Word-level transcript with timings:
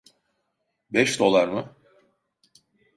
Beş 0.89 1.19
dolar 1.19 1.47
mı? 1.47 1.75